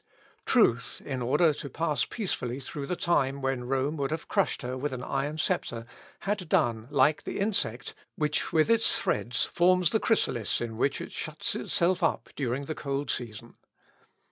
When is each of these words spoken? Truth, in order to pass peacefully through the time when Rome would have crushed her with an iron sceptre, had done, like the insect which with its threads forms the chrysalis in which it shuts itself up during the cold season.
Truth, 0.47 0.99
in 1.05 1.21
order 1.21 1.53
to 1.53 1.69
pass 1.69 2.05
peacefully 2.05 2.59
through 2.59 2.87
the 2.87 2.95
time 2.95 3.39
when 3.39 3.67
Rome 3.67 3.97
would 3.97 4.09
have 4.09 4.27
crushed 4.27 4.63
her 4.63 4.75
with 4.75 4.93
an 4.93 5.03
iron 5.03 5.37
sceptre, 5.37 5.85
had 6.21 6.49
done, 6.49 6.87
like 6.89 7.21
the 7.21 7.39
insect 7.39 7.93
which 8.15 8.51
with 8.51 8.71
its 8.71 8.97
threads 8.97 9.45
forms 9.45 9.91
the 9.91 9.99
chrysalis 9.99 10.59
in 10.59 10.75
which 10.75 11.01
it 11.01 11.11
shuts 11.11 11.53
itself 11.53 12.01
up 12.01 12.29
during 12.35 12.65
the 12.65 12.73
cold 12.73 13.11
season. 13.11 13.57